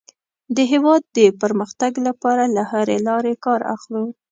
[0.55, 4.05] د هېواد د پرمختګ لپاره له هرې لارې کار اخلو.